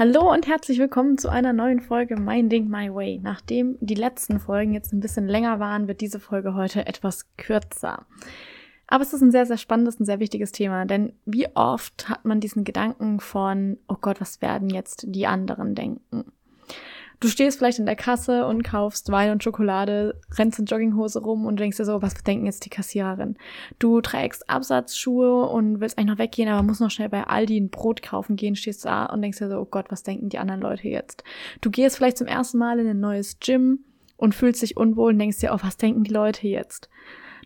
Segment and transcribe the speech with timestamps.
[0.00, 3.20] Hallo und herzlich willkommen zu einer neuen Folge Minding My Way.
[3.22, 8.06] Nachdem die letzten Folgen jetzt ein bisschen länger waren, wird diese Folge heute etwas kürzer.
[8.86, 12.24] Aber es ist ein sehr, sehr spannendes und sehr wichtiges Thema, denn wie oft hat
[12.24, 16.32] man diesen Gedanken von, oh Gott, was werden jetzt die anderen denken?
[17.20, 21.44] Du stehst vielleicht in der Kasse und kaufst Wein und Schokolade, rennst in Jogginghose rum
[21.44, 23.36] und denkst dir so, was denken jetzt die Kassiererin?
[23.78, 27.68] Du trägst Absatzschuhe und willst eigentlich noch weggehen, aber musst noch schnell bei Aldi ein
[27.68, 30.62] Brot kaufen gehen, stehst da und denkst dir so, oh Gott, was denken die anderen
[30.62, 31.22] Leute jetzt?
[31.60, 33.80] Du gehst vielleicht zum ersten Mal in ein neues Gym
[34.16, 36.88] und fühlst dich unwohl und denkst dir, oh, was denken die Leute jetzt?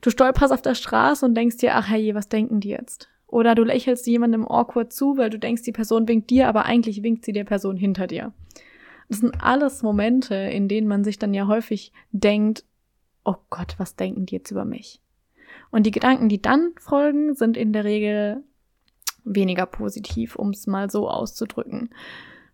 [0.02, 3.08] Du stolperst auf der Straße und denkst dir, ach hey, was denken die jetzt?
[3.26, 7.02] Oder du lächelst jemandem awkward zu, weil du denkst, die Person winkt dir, aber eigentlich
[7.02, 8.32] winkt sie der Person hinter dir.
[9.08, 12.64] Das sind alles Momente, in denen man sich dann ja häufig denkt,
[13.24, 15.00] oh Gott, was denken die jetzt über mich?
[15.70, 18.42] Und die Gedanken, die dann folgen, sind in der Regel
[19.24, 21.90] weniger positiv, um es mal so auszudrücken.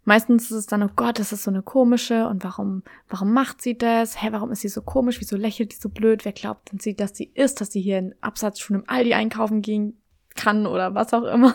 [0.04, 3.60] Meistens ist es dann, oh Gott, das ist so eine komische und warum, warum macht
[3.60, 4.22] sie das?
[4.22, 5.20] Hä, warum ist sie so komisch?
[5.20, 6.24] Wieso lächelt die so blöd?
[6.24, 9.14] Wer glaubt denn sie, dass sie ist, dass sie hier einen Absatz schon im Aldi
[9.14, 10.00] einkaufen gehen
[10.34, 11.54] kann oder was auch immer?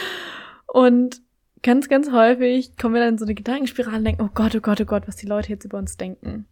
[0.66, 1.20] Und
[1.62, 4.60] ganz, ganz häufig kommen wir dann in so eine Gedankenspirale und denken, oh Gott, oh
[4.60, 6.46] Gott, oh Gott, was die Leute jetzt über uns denken.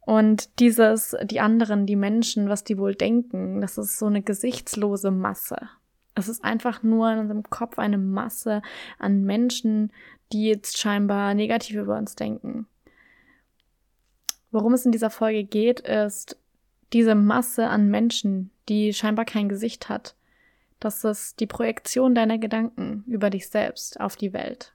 [0.00, 5.10] Und dieses, die anderen, die Menschen, was die wohl denken, das ist so eine gesichtslose
[5.10, 5.56] Masse.
[6.14, 8.62] Es ist einfach nur in unserem Kopf eine Masse
[8.98, 9.92] an Menschen,
[10.32, 12.66] die jetzt scheinbar negativ über uns denken.
[14.52, 16.38] Worum es in dieser Folge geht, ist
[16.92, 20.14] diese Masse an Menschen, die scheinbar kein Gesicht hat,
[20.80, 24.74] das ist die Projektion deiner Gedanken über dich selbst auf die Welt.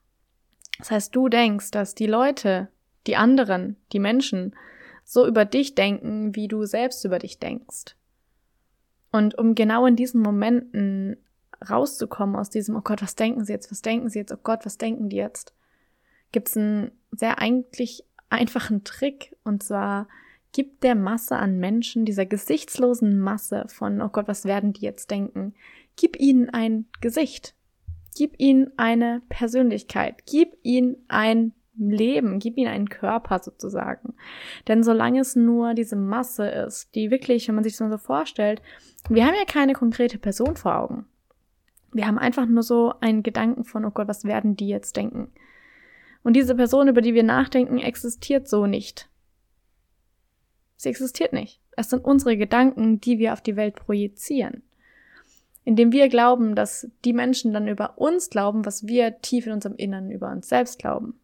[0.80, 2.70] Das heißt, du denkst, dass die Leute,
[3.08, 4.56] die anderen, die Menschen
[5.04, 7.96] so über dich denken, wie du selbst über dich denkst.
[9.12, 11.18] Und um genau in diesen Momenten
[11.70, 14.66] rauszukommen aus diesem, oh Gott, was denken sie jetzt, was denken sie jetzt, oh Gott,
[14.66, 15.54] was denken die jetzt,
[16.32, 19.36] gibt es einen sehr eigentlich einfachen Trick.
[19.44, 20.08] Und zwar
[20.54, 25.12] gibt der Masse an Menschen, dieser gesichtslosen Masse von, oh Gott, was werden die jetzt
[25.12, 25.54] denken,
[26.02, 27.54] Gib ihnen ein Gesicht.
[28.18, 30.24] Gib ihnen eine Persönlichkeit.
[30.26, 32.40] Gib ihnen ein Leben.
[32.40, 34.16] Gib ihnen einen Körper sozusagen.
[34.68, 38.00] Denn solange es nur diese Masse ist, die wirklich, wenn man sich das mal so
[38.00, 38.64] vorstellt,
[39.10, 41.06] wir haben ja keine konkrete Person vor Augen.
[41.94, 45.32] Wir haben einfach nur so einen Gedanken von, oh Gott, was werden die jetzt denken?
[46.24, 49.08] Und diese Person, über die wir nachdenken, existiert so nicht.
[50.78, 51.62] Sie existiert nicht.
[51.78, 54.64] Es sind unsere Gedanken, die wir auf die Welt projizieren
[55.64, 59.76] indem wir glauben, dass die Menschen dann über uns glauben, was wir tief in unserem
[59.76, 61.20] Innern über uns selbst glauben.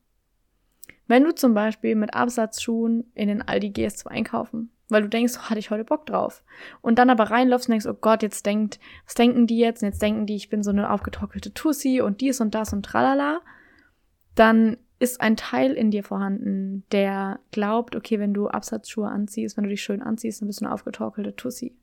[1.08, 5.34] Wenn du zum Beispiel mit Absatzschuhen in den Aldi gehst zum Einkaufen, weil du denkst,
[5.38, 6.44] oh, hatte ich heute Bock drauf.
[6.82, 9.82] Und dann aber reinläufst und denkst, oh Gott, jetzt denkt, was denken die jetzt?
[9.82, 12.86] Und jetzt denken die, ich bin so eine aufgetrockelte Tussi und dies und das und
[12.86, 13.42] tralala.
[14.36, 19.66] Dann ist ein Teil in dir vorhanden, der glaubt, okay, wenn du Absatzschuhe anziehst, wenn
[19.66, 21.76] du dich schön anziehst, dann bist du eine aufgetorkelte Tussi.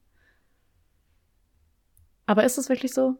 [2.26, 3.16] Aber ist es wirklich so?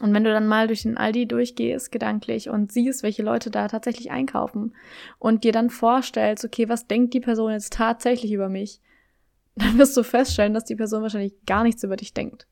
[0.00, 3.68] Und wenn du dann mal durch den Aldi durchgehst, gedanklich, und siehst, welche Leute da
[3.68, 4.74] tatsächlich einkaufen
[5.18, 8.80] und dir dann vorstellst, okay, was denkt die Person jetzt tatsächlich über mich,
[9.54, 12.48] dann wirst du feststellen, dass die Person wahrscheinlich gar nichts über dich denkt.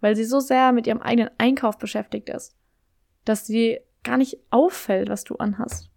[0.00, 2.54] Weil sie so sehr mit ihrem eigenen Einkauf beschäftigt ist,
[3.24, 5.90] dass sie gar nicht auffällt, was du anhast.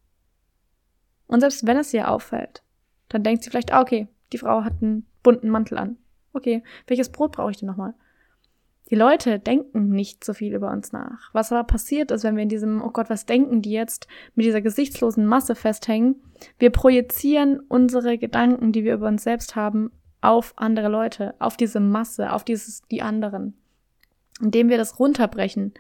[1.28, 2.64] Und selbst wenn es ihr auffällt,
[3.10, 5.98] dann denkt sie vielleicht, ah, okay, die Frau hat einen bunten Mantel an.
[6.32, 7.94] Okay, welches Brot brauche ich denn nochmal?
[8.90, 11.34] Die Leute denken nicht so viel über uns nach.
[11.34, 14.46] Was aber passiert ist, wenn wir in diesem, oh Gott, was denken die jetzt, mit
[14.46, 16.16] dieser gesichtslosen Masse festhängen,
[16.58, 19.92] wir projizieren unsere Gedanken, die wir über uns selbst haben,
[20.22, 23.56] auf andere Leute, auf diese Masse, auf dieses, die anderen.
[24.42, 25.74] Indem wir das runterbrechen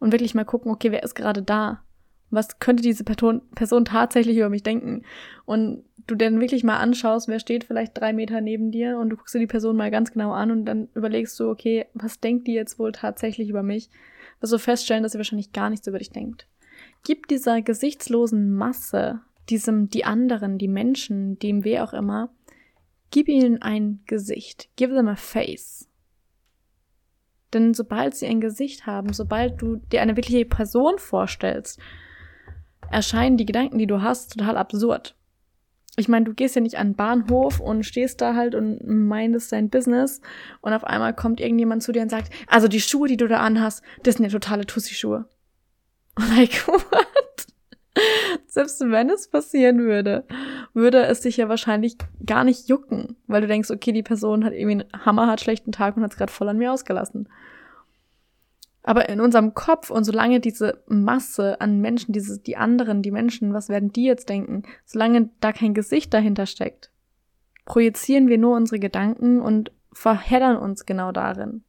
[0.00, 1.82] und wirklich mal gucken, okay, wer ist gerade da?
[2.30, 5.02] Was könnte diese Person, Person tatsächlich über mich denken?
[5.44, 9.16] Und du dann wirklich mal anschaust, wer steht vielleicht drei Meter neben dir und du
[9.16, 12.46] guckst dir die Person mal ganz genau an und dann überlegst du, okay, was denkt
[12.46, 13.90] die jetzt wohl tatsächlich über mich?
[14.40, 16.46] Wirst du feststellen, dass sie wahrscheinlich gar nichts über dich denkt.
[17.04, 19.20] Gib dieser gesichtslosen Masse,
[19.50, 22.30] diesem, die anderen, die Menschen, dem wer auch immer,
[23.10, 24.68] gib ihnen ein Gesicht.
[24.76, 25.88] Give them a face.
[27.52, 31.80] Denn sobald sie ein Gesicht haben, sobald du dir eine wirkliche Person vorstellst,
[32.90, 35.14] erscheinen die Gedanken, die du hast, total absurd.
[35.96, 39.50] Ich meine, du gehst ja nicht an den Bahnhof und stehst da halt und meintest
[39.50, 40.20] dein Business
[40.60, 43.38] und auf einmal kommt irgendjemand zu dir und sagt, also die Schuhe, die du da
[43.38, 45.26] anhast, das sind ja totale Tussi-Schuhe.
[46.36, 47.46] Like, what?
[48.46, 50.24] Selbst wenn es passieren würde,
[50.72, 54.52] würde es dich ja wahrscheinlich gar nicht jucken, weil du denkst, okay, die Person hat
[54.52, 57.28] irgendwie einen hammerhart schlechten Tag und hat es gerade voll an mir ausgelassen.
[58.82, 63.52] Aber in unserem Kopf und solange diese Masse an Menschen, diese, die anderen, die Menschen,
[63.52, 66.90] was werden die jetzt denken, solange da kein Gesicht dahinter steckt,
[67.64, 71.64] projizieren wir nur unsere Gedanken und verheddern uns genau darin.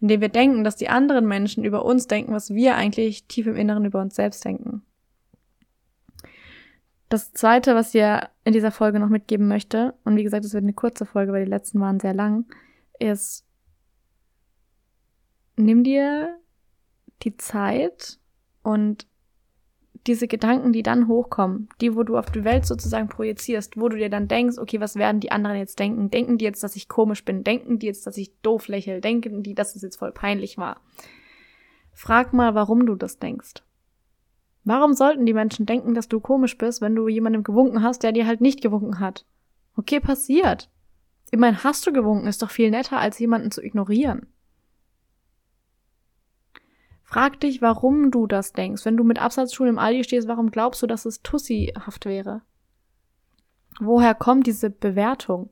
[0.00, 3.56] Indem wir denken, dass die anderen Menschen über uns denken, was wir eigentlich tief im
[3.56, 4.82] Inneren über uns selbst denken.
[7.08, 10.64] Das zweite, was ihr in dieser Folge noch mitgeben möchte, und wie gesagt, es wird
[10.64, 12.46] eine kurze Folge, weil die letzten waren sehr lang,
[12.98, 13.44] ist,
[15.56, 16.38] nimm dir
[17.22, 18.18] die Zeit
[18.62, 19.06] und
[20.06, 23.96] diese Gedanken, die dann hochkommen, die, wo du auf die Welt sozusagen projizierst, wo du
[23.96, 26.10] dir dann denkst, okay, was werden die anderen jetzt denken?
[26.10, 27.44] Denken die jetzt, dass ich komisch bin?
[27.44, 29.00] Denken die jetzt, dass ich doof lächle?
[29.00, 30.80] Denken die, dass es jetzt voll peinlich war?
[31.92, 33.62] Frag mal, warum du das denkst.
[34.64, 38.12] Warum sollten die Menschen denken, dass du komisch bist, wenn du jemandem gewunken hast, der
[38.12, 39.24] dir halt nicht gewunken hat?
[39.76, 40.68] Okay, passiert.
[41.30, 44.26] Immerhin hast du gewunken, ist doch viel netter, als jemanden zu ignorieren.
[47.12, 48.86] Frag dich, warum du das denkst.
[48.86, 52.40] Wenn du mit Absatzschuhen im Aldi stehst, warum glaubst du, dass es tussihaft wäre?
[53.78, 55.50] Woher kommt diese Bewertung?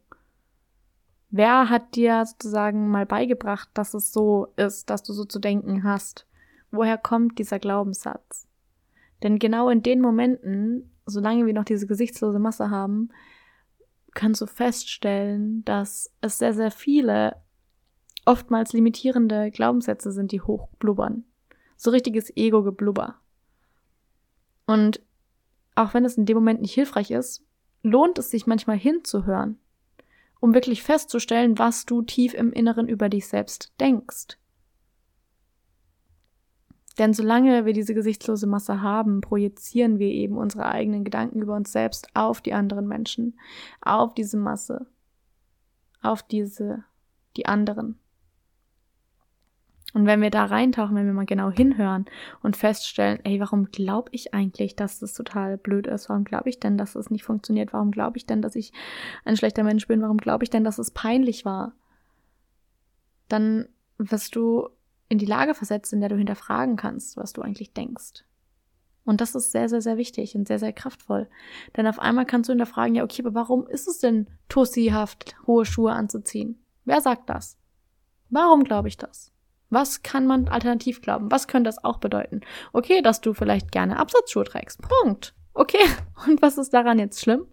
[1.29, 5.85] Wer hat dir sozusagen mal beigebracht, dass es so ist, dass du so zu denken
[5.85, 6.27] hast?
[6.71, 8.49] Woher kommt dieser Glaubenssatz?
[9.23, 13.11] Denn genau in den Momenten, solange wir noch diese gesichtslose Masse haben,
[14.15, 17.37] kannst du feststellen, dass es sehr, sehr viele
[18.25, 21.27] oftmals limitierende Glaubenssätze sind, die hochblubbern.
[21.81, 23.15] So richtiges Ego-Geblubber.
[24.67, 25.01] Und
[25.75, 27.43] auch wenn es in dem Moment nicht hilfreich ist,
[27.83, 29.59] lohnt es sich manchmal hinzuhören,
[30.41, 34.37] um wirklich festzustellen, was du tief im Inneren über dich selbst denkst.
[36.99, 41.73] Denn solange wir diese gesichtslose Masse haben, projizieren wir eben unsere eigenen Gedanken über uns
[41.73, 43.41] selbst auf die anderen Menschen,
[43.81, 44.87] auf diese Masse,
[46.03, 46.85] auf diese,
[47.39, 47.99] die anderen.
[49.93, 52.07] Und wenn wir da reintauchen, wenn wir mal genau hinhören
[52.43, 56.09] und feststellen, ey, warum glaube ich eigentlich, dass das total blöd ist?
[56.09, 57.73] Warum glaube ich denn, dass es nicht funktioniert?
[57.73, 58.73] Warum glaube ich denn, dass ich
[59.25, 60.03] ein schlechter Mensch bin?
[60.03, 61.73] Warum glaube ich denn, dass es peinlich war?
[63.29, 64.69] Dann wirst du
[65.09, 68.25] in die Lage versetzt, in der du hinterfragen kannst, was du eigentlich denkst.
[69.05, 71.29] Und das ist sehr, sehr, sehr wichtig und sehr, sehr kraftvoll.
[71.77, 75.65] Denn auf einmal kannst du hinterfragen, ja, okay, aber warum ist es denn tussihaft, hohe
[75.65, 76.63] Schuhe anzuziehen?
[76.85, 77.59] Wer sagt das?
[78.29, 79.33] Warum glaube ich das?
[79.71, 81.31] Was kann man alternativ glauben?
[81.31, 82.41] Was könnte das auch bedeuten?
[82.73, 84.81] Okay, dass du vielleicht gerne Absatzschuhe trägst.
[84.83, 85.35] Punkt.
[85.55, 85.79] Okay.
[86.27, 87.47] Und was ist daran jetzt schlimm?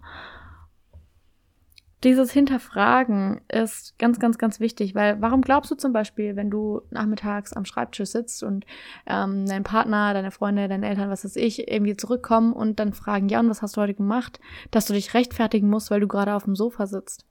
[2.03, 6.81] Dieses Hinterfragen ist ganz, ganz, ganz wichtig, weil warum glaubst du zum Beispiel, wenn du
[6.91, 8.65] nachmittags am Schreibtisch sitzt und
[9.07, 13.29] ähm, dein Partner, deine Freunde, deine Eltern, was weiß ich, irgendwie zurückkommen und dann fragen,
[13.29, 16.35] ja, und was hast du heute gemacht, dass du dich rechtfertigen musst, weil du gerade
[16.35, 17.25] auf dem Sofa sitzt?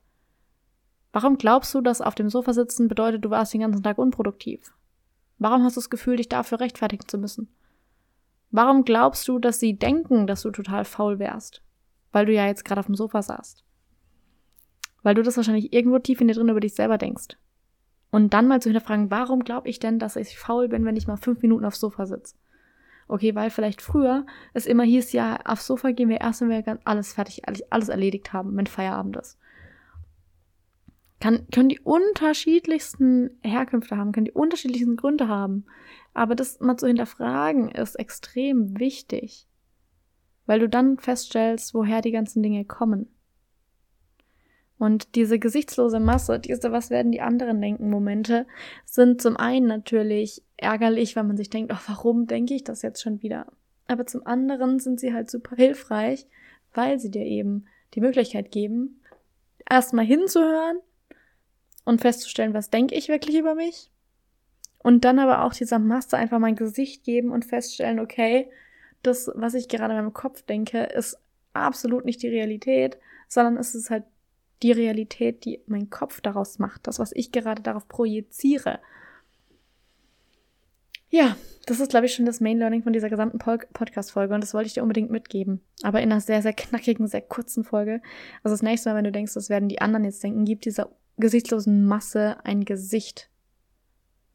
[1.13, 4.73] Warum glaubst du, dass auf dem Sofa sitzen bedeutet, du warst den ganzen Tag unproduktiv?
[5.39, 7.49] Warum hast du das Gefühl, dich dafür rechtfertigen zu müssen?
[8.49, 11.61] Warum glaubst du, dass sie denken, dass du total faul wärst?
[12.11, 13.63] Weil du ja jetzt gerade auf dem Sofa saßt.
[15.03, 17.37] Weil du das wahrscheinlich irgendwo tief in dir drin über dich selber denkst.
[18.09, 21.07] Und dann mal zu hinterfragen, warum glaube ich denn, dass ich faul bin, wenn ich
[21.07, 22.35] mal fünf Minuten aufs Sofa sitze?
[23.09, 26.79] Okay, weil vielleicht früher es immer hieß, ja, aufs Sofa gehen wir erst, wenn wir
[26.83, 29.37] alles fertig, alles erledigt haben, wenn Feierabend ist
[31.19, 35.65] kann, können die unterschiedlichsten Herkünfte haben, können die unterschiedlichsten Gründe haben.
[36.13, 39.47] Aber das mal zu hinterfragen ist extrem wichtig,
[40.45, 43.07] weil du dann feststellst, woher die ganzen Dinge kommen.
[44.79, 48.45] Und diese gesichtslose Masse, diese Was werden die anderen denken Momente,
[48.85, 53.01] sind zum einen natürlich ärgerlich, weil man sich denkt, oh, warum denke ich das jetzt
[53.01, 53.47] schon wieder?
[53.87, 56.27] Aber zum anderen sind sie halt super hilfreich,
[56.73, 59.01] weil sie dir eben die Möglichkeit geben,
[59.67, 60.77] erstmal hinzuhören
[61.87, 63.89] und festzustellen, was denke ich wirklich über mich.
[64.79, 68.49] Und dann aber auch dieser Masse einfach mein Gesicht geben und feststellen, okay,
[69.03, 71.17] das, was ich gerade in meinem Kopf denke, ist
[71.53, 72.97] absolut nicht die Realität,
[73.29, 74.03] sondern es ist halt
[74.63, 78.79] die Realität, die mein Kopf daraus macht, das, was ich gerade darauf projiziere.
[81.09, 84.53] Ja, das ist, glaube ich, schon das Main Learning von dieser gesamten Podcast-Folge und das
[84.53, 85.61] wollte ich dir unbedingt mitgeben.
[85.83, 88.01] Aber in einer sehr, sehr knackigen, sehr kurzen Folge.
[88.43, 90.89] Also das nächste Mal, wenn du denkst, das werden die anderen jetzt denken, gib dieser
[91.17, 93.29] gesichtslosen Masse ein Gesicht.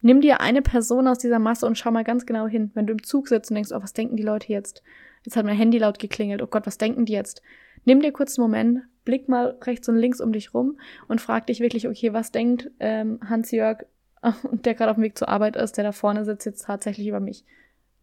[0.01, 2.71] Nimm dir eine Person aus dieser Masse und schau mal ganz genau hin.
[2.73, 4.83] Wenn du im Zug sitzt und denkst, oh, was denken die Leute jetzt?
[5.23, 6.41] Jetzt hat mein Handy laut geklingelt.
[6.41, 7.41] Oh Gott, was denken die jetzt?
[7.85, 11.47] Nimm dir kurz einen Moment, blick mal rechts und links um dich rum und frag
[11.47, 13.85] dich wirklich, okay, was denkt ähm, Hans-Jörg,
[14.51, 17.21] der gerade auf dem Weg zur Arbeit ist, der da vorne sitzt, jetzt tatsächlich über
[17.21, 17.45] mich?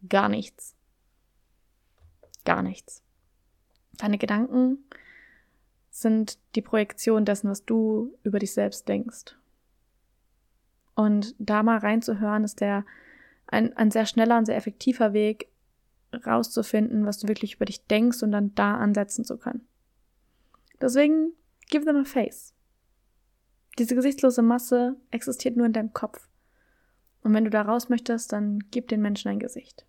[0.09, 0.75] Gar nichts.
[2.45, 3.03] Gar nichts.
[3.97, 4.79] Deine Gedanken
[5.91, 9.35] sind die Projektion dessen, was du über dich selbst denkst.
[10.95, 12.85] Und da mal reinzuhören, ist der
[13.47, 15.49] ein, ein sehr schneller und sehr effektiver Weg,
[16.25, 19.67] rauszufinden, was du wirklich über dich denkst und dann da ansetzen zu können.
[20.81, 21.33] Deswegen,
[21.69, 22.53] give them a face.
[23.77, 26.27] Diese gesichtslose Masse existiert nur in deinem Kopf.
[27.21, 29.85] Und wenn du da raus möchtest, dann gib den Menschen ein Gesicht.